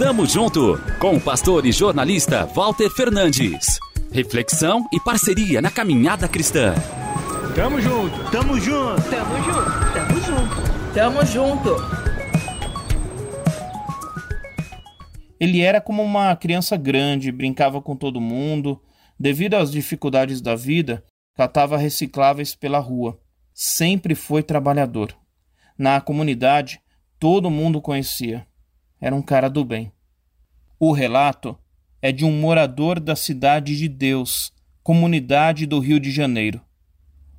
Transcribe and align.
Tamo 0.00 0.24
junto 0.24 0.78
com 0.98 1.16
o 1.16 1.20
pastor 1.20 1.66
e 1.66 1.72
jornalista 1.72 2.46
Walter 2.46 2.88
Fernandes. 2.88 3.78
Reflexão 4.10 4.88
e 4.90 4.98
parceria 4.98 5.60
na 5.60 5.70
caminhada 5.70 6.26
cristã. 6.26 6.72
Tamo 7.54 7.78
junto, 7.82 8.30
tamo 8.30 8.58
junto, 8.58 9.02
tamo 9.10 9.36
junto, 9.44 9.92
tamo 9.92 10.20
junto, 10.22 10.94
tamo 10.94 11.26
junto. 11.26 11.76
Ele 15.38 15.60
era 15.60 15.82
como 15.82 16.02
uma 16.02 16.34
criança 16.34 16.78
grande, 16.78 17.30
brincava 17.30 17.82
com 17.82 17.94
todo 17.94 18.22
mundo. 18.22 18.80
Devido 19.18 19.52
às 19.52 19.70
dificuldades 19.70 20.40
da 20.40 20.56
vida, 20.56 21.04
catava 21.36 21.76
recicláveis 21.76 22.54
pela 22.54 22.78
rua. 22.78 23.20
Sempre 23.52 24.14
foi 24.14 24.42
trabalhador. 24.42 25.14
Na 25.76 26.00
comunidade, 26.00 26.80
todo 27.18 27.50
mundo 27.50 27.82
conhecia. 27.82 28.48
Era 29.00 29.14
um 29.14 29.22
cara 29.22 29.48
do 29.48 29.64
bem. 29.64 29.92
O 30.78 30.92
relato 30.92 31.58
é 32.02 32.12
de 32.12 32.24
um 32.24 32.32
morador 32.32 33.00
da 33.00 33.16
Cidade 33.16 33.76
de 33.76 33.88
Deus, 33.88 34.52
comunidade 34.82 35.66
do 35.66 35.78
Rio 35.78 35.98
de 35.98 36.10
Janeiro. 36.10 36.60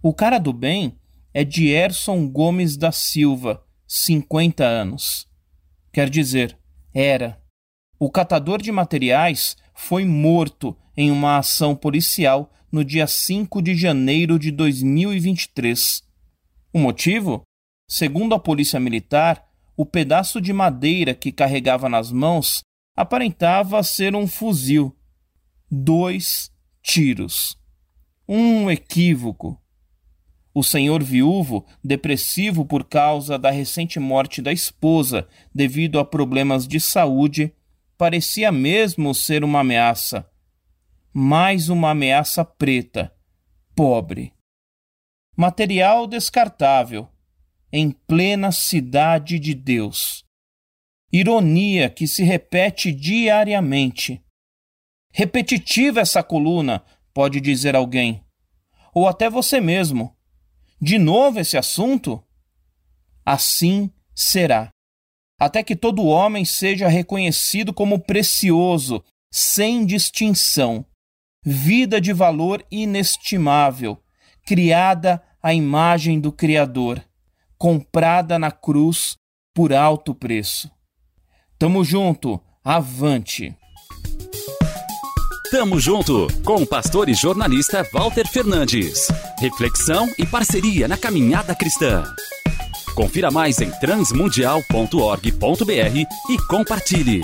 O 0.02 0.14
cara 0.14 0.40
do 0.40 0.52
bem 0.52 0.98
é 1.34 1.44
de 1.44 1.68
Erson 1.68 2.28
Gomes 2.28 2.76
da 2.78 2.92
Silva, 2.92 3.64
50 3.88 4.66
anos. 4.66 5.28
Quer 5.94 6.10
dizer, 6.10 6.58
era. 6.94 7.42
O 8.00 8.10
catador 8.10 8.62
de 8.62 8.72
materiais 8.72 9.56
foi 9.76 10.06
morto 10.06 10.76
em 10.96 11.12
uma 11.12 11.38
ação 11.38 11.76
policial 11.76 12.52
no 12.72 12.84
dia 12.84 13.06
5 13.06 13.62
de 13.62 13.76
janeiro 13.76 14.40
de 14.40 14.52
2023. 14.52 16.04
O 16.74 16.80
motivo? 16.80 17.44
Segundo 17.88 18.34
a 18.34 18.40
Polícia 18.40 18.80
Militar, 18.80 19.46
o 19.82 19.86
pedaço 19.86 20.40
de 20.40 20.54
madeira 20.54 21.16
que 21.16 21.32
carregava 21.32 21.90
nas 21.90 22.12
mãos 22.12 22.62
aparentava 22.96 23.82
ser 23.82 24.16
um 24.16 24.28
fuzil. 24.28 24.96
Dois 25.72 26.52
tiros. 26.84 27.58
Um 28.30 28.70
equívoco. 28.70 29.60
O 30.54 30.64
senhor 30.64 31.02
viúvo, 31.02 31.66
depressivo 31.84 32.64
por 32.64 32.84
causa 32.84 33.40
da 33.40 33.50
recente 33.50 34.00
morte 34.00 34.40
da 34.40 34.54
esposa 34.54 35.28
devido 35.52 35.98
a 35.98 36.06
problemas 36.06 36.68
de 36.68 36.80
saúde, 36.80 37.52
parecia 37.98 38.52
mesmo 38.52 39.16
ser 39.16 39.44
uma 39.44 39.62
ameaça. 39.62 40.30
Mais 41.12 41.70
uma 41.70 41.90
ameaça 41.90 42.46
preta, 42.46 43.12
pobre. 43.76 44.32
Material 45.36 46.06
descartável, 46.06 47.10
em 47.72 47.92
plena 47.92 48.52
cidade 48.52 49.40
de 49.40 49.54
Deus. 49.54 50.26
Ironia 51.12 51.90
que 51.90 52.08
se 52.08 52.24
repete 52.24 52.92
diariamente. 52.92 54.22
Repetitiva 55.14 56.02
essa 56.02 56.24
coluna, 56.24 56.84
pode 57.14 57.40
dizer 57.40 57.76
alguém. 57.76 58.24
Ou 58.94 59.08
até 59.08 59.30
você 59.30 59.60
mesmo. 59.62 60.16
De 60.82 60.98
novo 60.98 61.40
esse 61.40 61.58
assunto? 61.58 62.24
Assim 63.26 63.92
será. 64.16 64.70
Até 65.40 65.64
que 65.64 65.76
todo 65.76 66.06
homem 66.06 66.46
seja 66.46 66.88
reconhecido 66.88 67.74
como 67.74 68.00
precioso, 68.00 69.04
sem 69.32 69.86
distinção. 69.86 70.86
Vida 71.44 72.00
de 72.00 72.14
valor 72.14 72.66
inestimável, 72.70 74.02
criada 74.46 75.22
à 75.42 75.54
imagem 75.54 76.20
do 76.20 76.32
Criador 76.32 77.04
comprada 77.62 78.40
na 78.40 78.50
cruz 78.50 79.16
por 79.54 79.72
alto 79.72 80.16
preço. 80.16 80.68
Tamo 81.60 81.84
junto, 81.84 82.42
avante! 82.64 83.56
Tamo 85.52 85.80
junto 85.80 86.26
com 86.44 86.56
o 86.56 86.66
pastor 86.66 87.08
e 87.08 87.14
jornalista 87.14 87.88
Walter 87.94 88.28
Fernandes. 88.28 89.10
Reflexão 89.40 90.12
e 90.18 90.26
parceria 90.26 90.88
na 90.88 90.98
caminhada 90.98 91.54
cristã. 91.54 92.04
Confira 92.96 93.30
mais 93.30 93.62
em 93.62 93.70
transmundial.org.br 93.70 96.32
e 96.32 96.38
compartilhe. 96.48 97.22